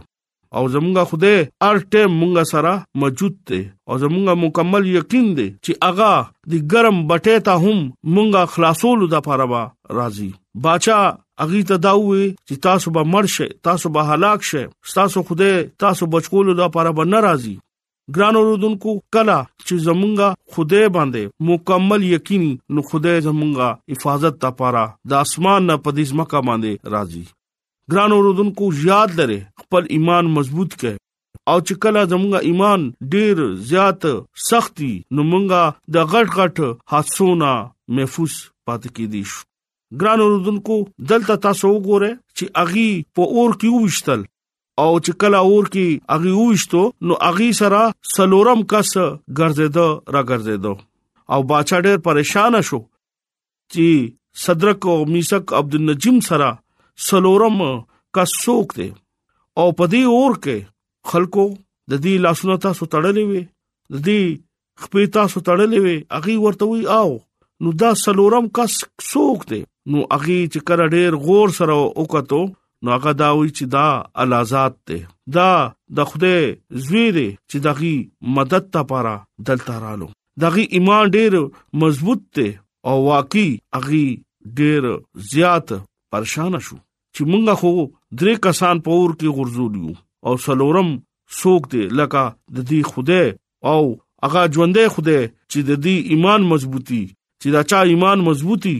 او 0.56 0.62
زمونږ 0.74 0.96
خوده 1.10 1.32
هر 1.64 1.76
ټیم 1.92 2.10
مونږ 2.20 2.34
سره 2.52 2.72
موجود 3.00 3.34
دی 3.48 3.60
او 3.88 3.94
زمونږ 4.04 4.26
مکمل 4.44 4.84
یقین 4.96 5.26
دی 5.38 5.48
چې 5.64 5.72
اغا 5.90 6.14
دی 6.50 6.58
ګرم 6.72 6.96
بټه 7.10 7.36
ته 7.46 7.54
هم 7.64 7.78
مونږه 8.14 8.42
خلاصولو 8.52 9.06
د 9.14 9.26
پاره 9.26 9.62
راضي 9.98 10.30
باچا 10.66 10.98
اغه 11.42 11.62
ته 11.70 11.76
داوي 11.86 12.24
چې 12.46 12.54
تاسو 12.66 12.90
به 12.96 13.02
مرشه 13.14 13.46
تاسو 13.68 13.86
به 13.94 14.02
هلاک 14.10 14.40
شه 14.50 14.62
تاسو 14.98 15.22
خوده 15.28 15.50
تاسو 15.84 16.06
بچکول 16.14 16.46
د 16.54 16.58
لپاره 16.66 16.90
به 16.98 17.04
ناراضي 17.14 17.56
ګران 18.16 18.36
اوردونکو 18.38 18.90
کلا 19.14 19.40
چې 19.66 19.74
زمونږه 19.86 20.28
خدای 20.52 20.86
باندې 20.96 21.22
مکمل 21.48 22.02
یقیني 22.10 22.52
نو 22.74 22.82
خدای 22.90 23.20
زمونږه 23.26 23.68
حفاظت 23.94 24.38
تا 24.44 24.50
پاره 24.60 24.84
د 25.12 25.26
اسمان 25.26 25.66
نه 25.70 25.76
پدې 25.84 26.04
ځمکه 26.10 26.38
باندې 26.48 26.72
راځي 26.94 27.24
ګران 27.94 28.10
اوردونکو 28.16 28.64
یاد 28.84 29.10
لره 29.18 29.38
خپل 29.64 29.82
ایمان 29.96 30.30
مضبوط 30.38 30.70
کړئ 30.80 30.96
او 31.50 31.56
چې 31.66 31.82
کله 31.84 32.00
زمونږه 32.12 32.40
ایمان 32.48 32.88
ډیر 33.16 33.44
زیات 33.72 34.08
سختي 34.48 34.90
نو 35.16 35.28
مونږه 35.32 35.92
د 35.98 36.08
غټ 36.14 36.40
غټ 36.40 36.72
حادثونو 36.94 37.52
محفوظ 37.98 38.38
پاتې 38.70 38.96
کیدی 38.96 39.22
شو 39.34 39.44
ګران 40.00 40.24
اوردونکو 40.24 40.80
دلته 41.12 41.38
تاسو 41.48 41.74
وګوره 41.76 42.10
چې 42.16 42.64
اغي 42.64 42.88
په 43.18 43.32
اور 43.34 43.60
کې 43.60 43.76
وشتل 43.84 44.26
او 44.80 44.90
چې 45.04 45.14
کله 45.22 45.38
اور 45.52 45.68
کې 45.74 46.02
اغي 46.14 46.32
وښتو 46.40 46.80
نو 47.08 47.14
اغي 47.28 47.46
سره 47.60 47.78
سلورم 48.16 48.60
کس 48.72 48.90
ګرځیدو 49.38 49.86
را 50.16 50.20
ګرځیدو 50.30 50.74
او 51.34 51.38
باچا 51.52 51.78
ډېر 51.86 51.98
پریشان 52.08 52.58
شو 52.68 52.78
چې 53.74 54.10
صدرک 54.42 54.88
او 54.92 54.98
میسک 55.14 55.54
عبد 55.60 55.74
النجم 55.80 56.20
سره 56.28 56.50
سلورم 57.06 57.58
کس 58.18 58.36
څوک 58.44 58.76
دی 58.76 58.88
او 59.60 59.66
په 59.80 59.90
دې 59.94 60.18
اور 60.18 60.38
کې 60.46 61.14
خلکو 61.14 61.48
د 61.92 62.02
دې 62.04 62.14
لاسونو 62.28 62.58
تاسو 62.66 62.90
تړلې 62.94 63.32
وي 63.32 63.44
د 63.48 64.06
دې 64.08 64.22
خپې 64.84 65.12
تاسو 65.18 65.44
تړلې 65.48 65.82
وي 65.88 65.96
اغي 66.20 66.38
ورته 66.46 66.70
وي 66.74 66.82
او 66.98 67.10
نو 67.66 67.74
دا 67.84 67.92
سلورم 68.06 68.48
کس 68.60 68.78
څوک 69.10 69.44
دی 69.52 69.62
نو 69.90 70.08
اغي 70.16 70.40
چې 70.48 70.68
کړه 70.68 70.84
ډېر 70.94 71.18
غور 71.26 71.56
سره 71.60 71.78
وکړو 71.84 72.42
نو 72.84 72.90
هغه 72.94 73.12
دا 73.20 73.28
وی 73.38 73.48
چې 73.56 73.64
دا 73.74 73.86
الازات 74.24 74.74
ته 74.88 74.98
دا 75.36 75.48
د 75.96 76.10
خوده 76.10 76.34
زویره 76.88 77.26
چې 77.50 77.58
دغه 77.66 77.92
مدد 78.38 78.64
ته 78.74 78.82
پاره 78.90 79.14
دلته 79.48 79.74
رالو 79.84 80.08
دغه 80.44 80.66
ایمان 80.78 81.04
ډیر 81.16 81.32
مضبوط 81.82 82.22
ته 82.38 82.46
او 82.90 82.96
واقعي 83.08 83.48
هغه 83.78 84.60
ډیر 84.60 84.82
زیات 85.32 85.68
پریشان 86.12 86.58
شو 86.66 86.76
چې 87.14 87.22
مونږه 87.30 87.54
خو 87.60 87.72
درې 88.20 88.34
کسان 88.46 88.80
پور 88.88 89.16
کې 89.18 89.34
غرزولیو 89.38 89.96
او 90.26 90.36
سلورم 90.46 90.92
سوق 91.40 91.68
دې 91.72 91.84
لکه 91.98 92.24
د 92.58 92.68
دې 92.68 92.80
خوده 92.90 93.20
او 93.72 93.80
هغه 94.24 94.42
ژوندې 94.54 94.84
خوده 94.94 95.18
چې 95.50 95.60
د 95.70 95.84
دې 95.86 95.96
ایمان 96.12 96.40
مضبوطی 96.52 97.02
چې 97.42 97.48
دا 97.56 97.62
چا 97.72 97.80
ایمان 97.92 98.18
مضبوطی 98.28 98.76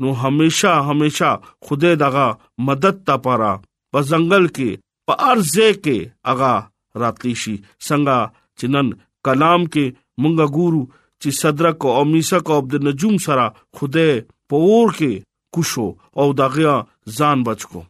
نو 0.00 0.12
همیشا 0.14 0.82
همیشا 0.82 1.40
خدای 1.62 1.96
دغه 1.96 2.36
مدد 2.58 2.96
تا 3.06 3.16
پاره 3.24 3.52
په 3.92 3.98
ځنګل 4.10 4.44
کې 4.56 4.70
په 5.06 5.14
ارزه 5.30 5.68
کې 5.84 5.98
اغا 6.32 6.54
راتلی 7.02 7.34
شي 7.42 7.54
څنګه 7.86 8.18
چې 8.58 8.66
نن 8.74 8.86
کلام 9.26 9.62
کې 9.72 9.84
مونږه 10.22 10.46
ګورو 10.56 10.82
چې 11.22 11.28
صدرک 11.40 11.78
او 11.96 12.04
میثاق 12.12 12.50
او 12.50 12.58
عبد 12.62 12.74
النجوم 12.78 13.16
سره 13.26 13.46
خدای 13.76 14.10
پور 14.50 14.86
کې 14.98 15.14
کوشو 15.54 15.86
او 16.20 16.26
دغه 16.40 16.76
ځان 17.18 17.38
بچکو 17.48 17.80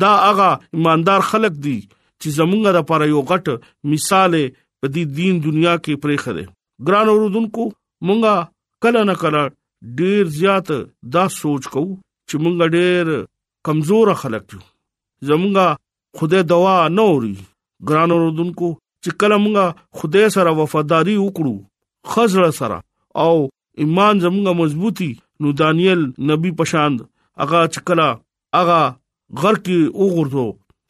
دا 0.00 0.12
اغا 0.30 0.50
ایماندار 0.74 1.20
خلک 1.30 1.52
دي 1.64 1.78
چې 2.20 2.28
زمونږه 2.38 2.70
د 2.76 2.80
پاره 2.88 3.06
یو 3.14 3.22
غټ 3.30 3.46
مثال 3.92 4.32
په 4.80 4.86
دې 4.94 5.02
دین 5.18 5.34
دنیا 5.46 5.74
کې 5.84 5.94
پرې 6.02 6.16
خره 6.24 6.44
ګران 6.86 7.06
اوردونکو 7.12 7.64
مونږه 8.06 8.34
کله 8.82 9.02
نه 9.10 9.14
کله 9.22 9.42
ډیر 9.98 10.24
زیات 10.38 10.66
دا 11.12 11.24
سوچ 11.40 11.64
کو 11.74 11.82
چې 12.28 12.34
مونږ 12.42 12.58
ډیر 12.74 13.06
کمزور 13.66 14.06
خلک 14.22 14.44
یو 14.54 14.60
زمونږه 15.28 15.66
خوده 16.18 16.40
دوا 16.52 16.76
نه 16.96 17.04
وري 17.10 17.34
ګران 17.88 18.10
اوردونکو 18.12 18.68
چې 19.04 19.10
کله 19.20 19.36
مونږه 19.44 19.66
خوده 19.98 20.24
سره 20.36 20.50
وفاداری 20.60 21.16
وکړو 21.20 21.54
خزر 22.10 22.42
سره 22.60 22.78
او 23.24 23.34
ایمان 23.82 24.14
زمونږه 24.24 24.52
مضبوطی 24.60 25.10
نو 25.40 25.48
دانیل 25.60 26.02
نبی 26.30 26.50
پشاند 26.58 26.98
اغا 27.42 27.60
چکلا 27.74 28.08
اغا 28.60 28.82
غر 29.40 29.54
کې 29.64 29.78
وګورځو 30.02 30.46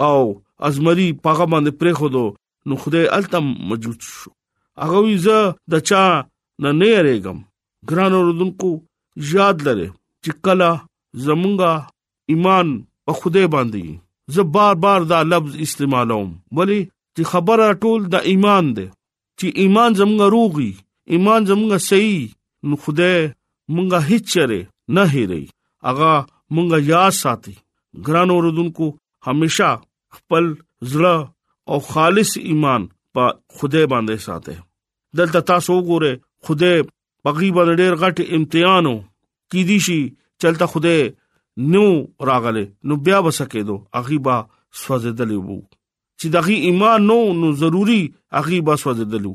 او 0.09 0.20
ازمري 0.68 1.09
پاغه 1.24 1.44
باندې 1.53 1.70
پرې 1.81 1.92
خو 1.98 2.09
دو 2.14 2.24
نو 2.66 2.72
خوده 2.83 3.03
التم 3.18 3.46
موجود 3.68 4.01
شو 4.12 4.31
اغه 4.87 4.98
وی 5.07 5.16
زه 5.27 5.38
د 5.72 5.85
چا 5.90 6.03
نه 6.62 6.70
نه 6.81 6.90
ریګم 7.09 7.38
ګران 7.88 8.12
اوردونکو 8.19 8.71
یاد 9.33 9.57
لره 9.67 9.88
چې 10.25 10.31
کلا 10.45 10.71
زمونږه 11.27 11.73
ایمان 12.33 12.67
په 13.05 13.12
خوده 13.19 13.45
باندې 13.55 13.83
زه 14.35 14.43
بار 14.57 14.75
بار 14.85 15.01
دا 15.12 15.19
لفظ 15.33 15.53
استعمالوم 15.67 16.29
ولی 16.57 16.81
چې 17.17 17.23
خبره 17.33 17.67
ټول 17.83 18.01
د 18.14 18.17
ایمان 18.31 18.64
ده 18.77 18.87
چې 19.38 19.47
ایمان 19.62 19.91
زمونږه 19.99 20.27
روغي 20.35 20.73
ایمان 21.14 21.41
زمونږه 21.49 21.79
صحیح 21.88 22.23
نو 22.69 22.75
خوده 22.83 23.11
مونږه 23.75 23.99
هیڅ 24.11 24.25
چره 24.35 24.61
نه 24.97 25.05
هېري 25.14 25.45
اغا 25.91 26.14
مونږه 26.55 26.79
یاد 26.93 27.12
ساتي 27.23 27.55
ګران 28.07 28.29
اوردونکو 28.35 28.87
همیشا 29.27 29.71
خپل 30.17 30.45
زړه 30.91 31.17
او 31.71 31.79
خالص 31.93 32.31
ایمان 32.51 32.83
په 33.14 33.25
خوده 33.57 33.83
باندې 33.93 34.17
ساته 34.27 34.55
دلته 35.19 35.41
تاسو 35.51 35.73
وګوره 35.79 36.12
خوده 36.45 36.73
تقریبا 37.26 37.62
ډېر 37.81 37.92
غټ 38.02 38.16
امتحانو 38.37 38.94
کې 39.50 39.61
دي 39.70 39.78
شي 39.87 40.00
چلته 40.44 40.64
خوده 40.74 40.94
نو 41.74 41.85
راغله 42.28 42.64
نو 42.90 42.96
بیا 43.09 43.18
وسکه 43.26 43.61
دو 43.70 43.76
اخیبا 44.00 44.37
سوځدلې 44.83 45.38
وو 45.46 45.59
چې 46.20 46.26
دغه 46.37 46.54
ایمان 46.68 47.00
نو 47.12 47.18
نو 47.40 47.50
ضروری 47.64 48.00
اخیبا 48.42 48.74
سوځدلو 48.85 49.33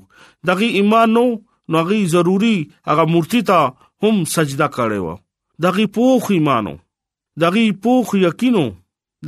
دغه 0.51 0.65
ایمان 0.83 1.13
نو 1.17 1.25
نو 1.73 1.83
غي 1.91 1.99
ضروری 2.15 2.53
هغه 2.91 3.03
مورتی 3.15 3.41
ته 3.51 3.59
هم 4.05 4.23
سجدا 4.37 4.67
کړي 4.75 4.99
وو 5.03 5.15
دغه 5.67 5.87
پوخ 5.99 6.31
ایمانو 6.39 6.73
دغه 7.45 7.63
پوخ 7.85 8.15
یقینو 8.23 8.65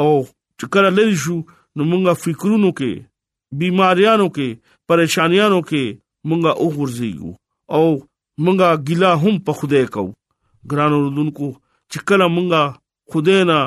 او 0.00 0.08
چې 0.58 0.64
کله 0.74 0.88
لری 0.98 1.16
شو 1.24 1.36
نو 1.76 1.82
مونږه 1.90 2.12
فکرونو 2.24 2.70
کې 2.78 2.92
بیماریانو 3.60 4.26
کې 4.36 4.48
پریشانیانو 4.88 5.60
کې 5.70 5.84
مونږه 6.28 6.50
اوغورځيو 6.62 7.30
او 7.76 7.84
مونږه 8.44 8.68
ګیلا 8.86 9.12
هم 9.22 9.34
په 9.46 9.52
خدای 9.58 9.84
کو 9.94 10.04
ګران 10.70 10.90
اوردونکو 10.92 11.48
چې 11.90 11.98
کله 12.08 12.24
مونږه 12.36 12.60
خدای 13.12 13.40
نه 13.50 13.58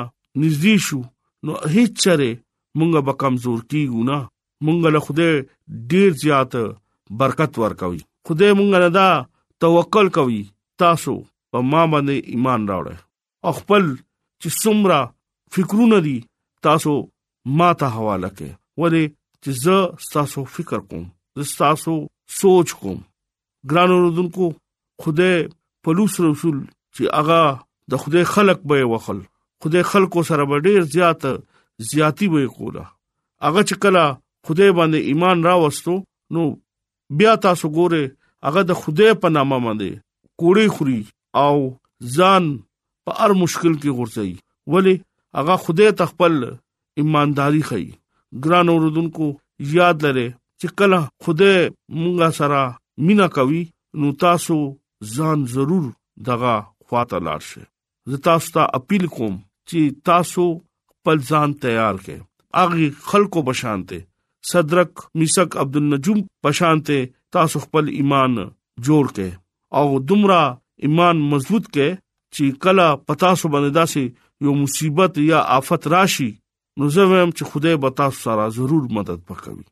نږدې 0.42 0.74
شو 0.86 1.00
نو 1.44 1.52
هیڅ 1.74 1.92
چره 2.04 2.30
مونږه 2.78 3.00
به 3.06 3.12
کمزور 3.22 3.58
کیږو 3.70 4.00
نه 4.10 4.18
مونږ 4.64 4.78
له 4.94 5.00
خدای 5.06 5.32
ډیر 5.90 6.08
زیات 6.22 6.52
برکت 7.20 7.52
ورکوي 7.62 8.00
خدای 8.26 8.50
مونږ 8.58 8.68
نه 8.84 8.90
دا 8.98 9.08
توکل 9.60 10.08
کوي 10.16 10.42
تاسو 10.82 11.14
په 11.50 11.58
ما 11.72 11.82
باندې 11.92 12.14
ایمان 12.32 12.60
راوړئ 12.70 12.96
خپل 13.58 13.84
چې 14.42 14.48
څومره 14.62 14.98
فکرونه 15.54 15.98
دي 16.06 16.16
تاسو 16.66 16.92
ما 17.58 17.68
ته 17.80 17.86
حواله 17.96 18.28
کړئ 18.36 18.52
ولې 18.80 19.04
چې 19.42 19.50
زه 19.64 19.76
تاسو 20.14 20.40
فکر 20.54 20.78
کوم 20.90 21.04
زه 21.40 21.46
تاسو 21.60 21.92
سوچ 22.40 22.68
کوم 22.80 22.98
ګران 23.72 23.90
اوردونکو 23.96 24.46
خوده 25.04 25.30
پلوص 25.84 26.14
رسول 26.26 26.56
چې 26.94 27.04
اغا 27.20 27.40
د 27.92 28.02
خوده 28.02 28.24
خلق 28.32 28.60
به 28.72 28.78
وخل 28.94 29.18
خوده 29.64 29.82
خلقو 29.92 30.22
سره 30.30 30.44
به 30.50 30.58
ډیر 30.66 30.80
زیات 30.96 31.22
زیاتی 31.92 32.28
به 32.34 32.48
کوله 32.58 32.84
اغه 33.48 33.62
چې 33.68 33.74
کله 33.86 34.02
خوده 34.46 34.66
باندې 34.78 35.08
ایمان 35.12 35.44
راوستو 35.50 35.96
نو 36.34 36.44
بیا 37.20 37.32
تاسو 37.46 37.68
ګوره 37.78 38.04
هغه 38.46 38.62
د 38.68 38.72
خدای 38.82 39.12
په 39.22 39.28
نامه 39.36 39.58
باندې 39.64 39.90
کوړی 40.40 40.66
خوري 40.74 41.00
او 41.44 41.56
ځان 42.16 42.44
په 43.04 43.10
هر 43.20 43.30
مشکل 43.42 43.74
کې 43.82 43.90
غورځي 43.98 44.30
ولی 44.74 44.94
هغه 45.38 45.54
خدای 45.64 45.90
تخپل 46.00 46.34
ایمانداری 47.00 47.62
خي 47.68 47.84
ګران 48.44 48.66
اوردونکو 48.74 49.26
یاد 49.76 49.96
لره 50.06 50.26
چې 50.60 50.68
کله 50.78 50.98
خدای 51.24 51.56
مونږه 52.02 52.28
سره 52.40 52.60
مینا 53.06 53.28
کوي 53.38 53.62
نو 54.00 54.08
تاسو 54.26 54.56
ځان 55.14 55.38
ضرور 55.54 55.84
دغه 56.28 56.54
خواته 56.88 57.18
لاړ 57.26 57.40
شئ 57.50 57.64
زه 58.10 58.18
تاسو 58.28 58.48
ته 58.56 58.64
اپیل 58.78 59.04
کوم 59.16 59.34
چې 59.68 60.00
تاسو 60.10 60.44
خپل 60.92 61.16
ځان 61.30 61.56
تیار 61.64 61.94
کړئ 62.04 62.18
اغه 62.62 63.10
خلکو 63.10 63.38
بشانته 63.50 64.00
صدرک 64.52 65.00
میثق 65.20 65.56
عبد 65.62 65.76
النجوم 65.78 66.18
بشانته 66.44 66.96
تاسو 67.36 67.56
خپل 67.64 67.84
ایمان 67.98 68.32
جوړ 68.86 69.04
کې 69.16 69.28
او 69.78 69.86
دومره 70.08 70.40
ایمان 70.86 71.16
مضبوط 71.32 71.64
کې 71.74 71.88
چې 72.34 72.58
کله 72.64 72.84
پتا 73.10 73.30
سو 73.40 73.44
باندې 73.52 73.76
داسې 73.78 74.02
یو 74.46 74.52
مصیبت 74.62 75.12
یا 75.30 75.38
آفت 75.56 75.86
راشي 75.94 76.28
نو 76.78 76.84
زه 76.96 77.02
وایم 77.12 77.32
چې 77.38 77.48
خدای 77.52 77.80
به 77.84 77.96
تاسو 78.00 78.18
سره 78.26 78.44
ضرور 78.58 78.84
مدد 78.98 79.20
وکړي 79.30 79.64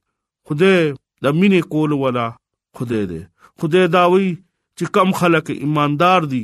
خدای 0.48 0.80
د 1.24 1.38
مینې 1.38 1.70
کول 1.74 1.94
ولا 2.02 2.26
خدای 2.78 3.02
دې 3.10 3.22
خدای 3.62 3.90
داوي 3.96 4.28
چې 4.38 4.94
کم 4.96 5.14
خلک 5.20 5.52
ایماندار 5.56 6.26
دي 6.34 6.42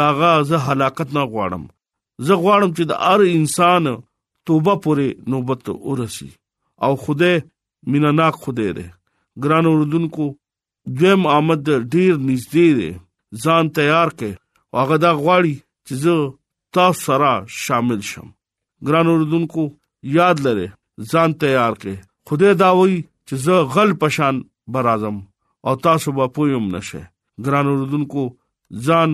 داغه 0.00 0.32
زه 0.52 0.60
حلاکت 0.68 1.12
نه 1.18 1.24
غواړم 1.34 1.64
زه 2.28 2.38
غواړم 2.44 2.70
چې 2.76 2.90
د 2.90 3.02
هر 3.04 3.26
انسان 3.38 3.88
توبه 4.46 4.80
پورې 4.86 5.34
نوبت 5.34 5.68
ورسی 5.90 6.30
او 6.86 6.90
خدای 7.06 7.42
میناناک 7.92 8.40
خدای 8.46 8.70
دې 8.72 8.86
ګران 9.44 9.70
اوردونکو 9.72 10.26
دیم 10.98 11.22
آمد 11.36 11.66
ډیر 11.92 12.12
نږدې 12.28 12.66
دی 12.78 12.90
ځان 13.42 13.64
تیار 13.76 14.08
کړ 14.18 14.32
هغه 14.78 14.96
دا 15.04 15.12
غواړي 15.22 15.54
چې 15.86 15.94
زه 16.02 16.14
تاسو 16.74 17.00
سره 17.08 17.30
شامل 17.64 18.00
شم 18.10 18.28
ګران 18.86 19.06
اوردونکو 19.12 19.62
یاد 20.18 20.36
لره 20.46 20.66
ځان 21.10 21.30
تیار 21.42 21.72
کړ 21.82 21.94
خدای 22.28 22.52
دا 22.62 22.70
وایي 22.78 23.00
چې 23.28 23.34
زه 23.44 23.54
غل 23.74 23.90
پشان 24.00 24.36
برازم 24.72 25.16
او 25.66 25.72
تاسو 25.86 26.08
به 26.16 26.24
پویم 26.34 26.66
نشه 26.74 27.02
ګران 27.44 27.66
اوردونکو 27.70 28.22
ځان 28.86 29.10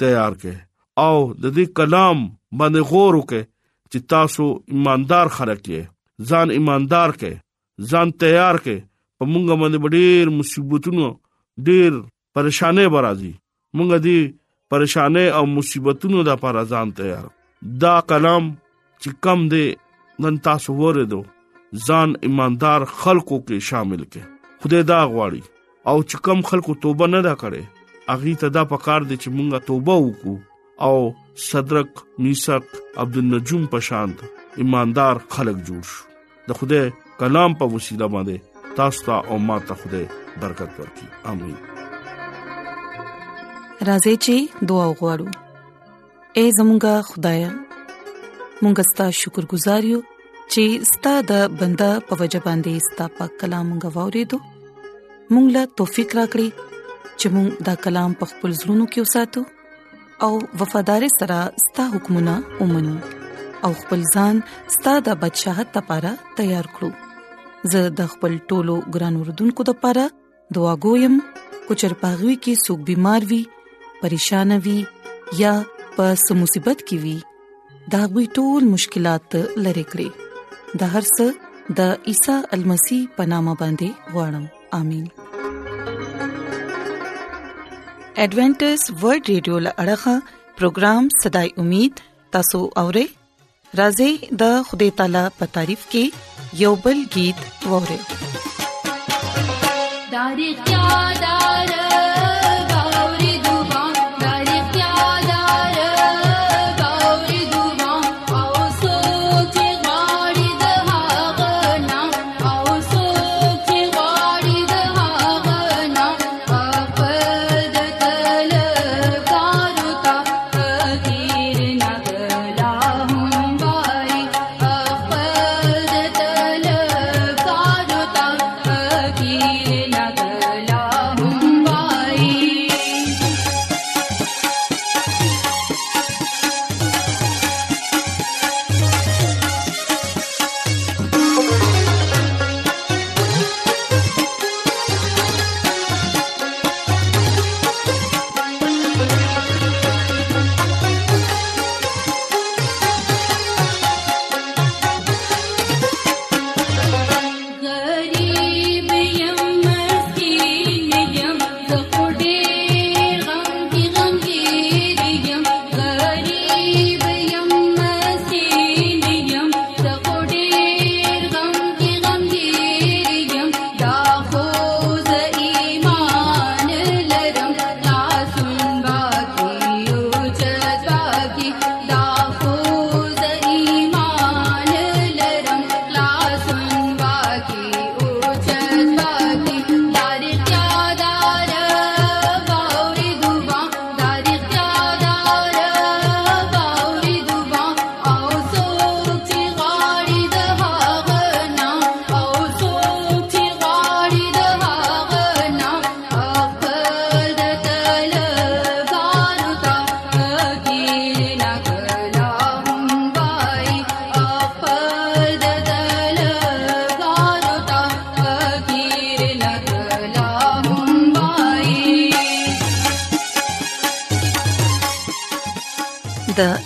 تیار 0.00 0.32
کړ 0.42 0.54
او 1.06 1.16
د 1.42 1.44
دې 1.56 1.64
کلام 1.78 2.18
باندې 2.58 2.80
غور 2.90 3.12
وکړئ 3.20 3.42
چې 3.90 3.98
تاسو 4.12 4.44
ایماندار 4.72 5.26
خلک 5.36 5.62
یې 5.74 5.82
ځان 6.28 6.46
ایماندار 6.56 7.10
کړئ 7.20 7.34
ځان 7.90 8.08
تیار 8.22 8.56
کړئ 8.64 8.78
په 9.18 9.24
مونږ 9.32 9.46
باندې 9.60 9.78
ډېر 9.96 10.24
مصیبتونو 10.40 11.06
ډېر 11.68 11.92
پریشانې 12.34 12.86
برازي 12.96 13.32
مونږ 13.78 13.90
دې 14.06 14.18
پریشانې 14.74 15.26
او 15.40 15.44
مصیبتونو 15.56 16.18
د 16.28 16.40
پر 16.44 16.56
ځان 16.72 16.88
تیار 17.00 17.24
دا 17.84 17.94
کلام 18.12 18.44
چې 19.02 19.08
کم 19.26 19.38
دې 19.54 19.66
نن 20.24 20.34
تاسو 20.48 20.70
ورېدو 20.80 21.20
ځان 21.88 22.08
ایماندار 22.28 22.80
خلکو 23.02 23.36
کې 23.46 23.56
شامل 23.70 24.02
کې 24.12 24.22
خدای 24.64 24.82
دا 24.92 25.00
غواړي 25.12 25.42
او 25.92 25.96
چې 26.08 26.16
کم 26.28 26.38
خلکو 26.50 26.72
توبه 26.86 27.06
نه 27.14 27.20
دا 27.28 27.34
کړي 27.42 27.62
اغه 28.14 28.34
ته 28.42 28.48
دا 28.56 28.62
پکار 28.72 29.00
دي 29.10 29.16
چې 29.22 29.28
مونږه 29.36 29.58
توبه 29.68 29.94
وکړو 30.04 30.36
او 30.86 30.96
صدرک 31.48 31.90
میثق 32.24 32.64
عبدالنجوم 33.04 33.64
پشانت 33.74 34.18
ایماندار 34.64 35.16
خلک 35.36 35.58
جوړ 35.68 35.82
شو 35.92 36.04
د 36.50 36.58
خدای 36.62 36.84
کلام 37.22 37.56
په 37.62 37.74
وسیله 37.76 38.08
باندې 38.16 38.42
تاسو 38.78 39.04
ته 39.06 39.16
او 39.32 39.36
ماته 39.50 39.74
خوده 39.82 40.00
برکت 40.44 40.78
ورکړي 40.82 41.08
امين 41.34 41.56
راځي 43.88 44.14
چې 44.24 44.68
دعا 44.72 44.86
وغوړو 44.90 45.28
اے 46.40 46.44
زمونږ 46.58 47.12
خدای 47.12 47.44
مونږ 48.62 48.76
ستاسو 48.90 49.18
شکر 49.24 49.46
گزار 49.54 49.88
یو 49.92 50.00
چې 50.20 50.82
ستاسو 50.92 51.26
د 51.32 51.46
بندا 51.62 51.90
په 52.10 52.20
وجه 52.22 52.42
باندې 52.46 52.86
ستاسو 52.88 53.14
په 53.18 53.38
کلام 53.44 53.72
غوورې 53.78 54.30
دو 54.34 54.42
مونږ 54.44 55.46
لا 55.58 55.64
توفیق 55.82 56.16
راکړي 56.20 56.70
چې 56.90 57.34
مونږ 57.36 57.66
دا 57.68 57.76
کلام 57.86 58.18
په 58.22 58.32
خپل 58.32 58.56
زړونو 58.62 58.88
کې 58.94 59.06
وساتو 59.06 60.26
او 60.26 60.32
وفادار 60.62 61.08
سره 61.20 61.38
ستاسو 61.68 61.94
حکمونه 61.94 62.36
ومنو 62.62 62.98
او 63.66 63.72
خپل 63.84 64.04
ځان 64.16 64.44
ستاسو 64.78 65.06
د 65.10 65.20
بدشاه 65.24 65.68
ته 65.78 65.84
لپاره 65.84 66.14
تیار 66.42 66.70
کړو 66.76 66.92
زه 67.72 67.82
د 67.98 68.10
خپل 68.12 68.32
ټولو 68.52 68.74
ګران 68.96 69.14
وردونکو 69.20 69.62
لپاره 69.70 70.04
دعا 70.56 70.74
کوم 70.84 71.14
کو 71.68 71.72
چر 71.82 71.92
پاغوي 72.02 72.34
کې 72.42 72.52
سګ 72.64 72.78
بيمار 72.90 73.20
وي 73.30 73.42
پریشان 74.00 74.50
وي 74.66 74.76
یا 75.42 75.52
په 75.96 76.04
سمصيبت 76.26 76.78
کې 76.88 76.96
وي 77.04 77.16
دا 77.94 78.00
غوي 78.14 78.26
ټول 78.38 78.62
مشکلات 78.76 79.28
لری 79.66 79.84
کړی 79.94 80.08
د 80.82 80.92
هر 80.96 81.04
څه 81.16 81.26
د 81.80 82.08
عیسی 82.12 82.36
المسی 82.58 83.00
پنامه 83.18 83.54
باندې 83.64 84.16
وړم 84.16 84.48
امين 84.82 85.04
ایڈونچر 88.22 88.74
ورلد 89.02 89.28
رادیو 89.34 89.56
لړغا 89.66 90.14
پروگرام 90.58 91.02
صداي 91.22 91.48
امید 91.64 92.04
تاسو 92.36 92.60
اورئ 92.82 93.06
راځي 93.80 94.10
د 94.42 94.54
خدای 94.68 94.90
تعالی 95.00 95.22
په 95.38 95.44
تعریف 95.56 95.80
کې 95.92 96.33
یوبل 96.60 96.96
گیت 97.14 97.36
गीत 97.36 97.66
ووره 97.68 97.98
دار 100.12 100.36
کیا 100.66 100.86
دار 101.22 101.73